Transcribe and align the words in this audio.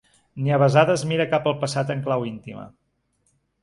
Ni 0.45 0.53
a 0.55 0.57
besades 0.63 1.03
mira 1.13 1.29
cap 1.35 1.47
al 1.53 1.57
passat 1.67 1.95
en 1.99 2.05
clau 2.09 2.29
íntima. 2.35 2.69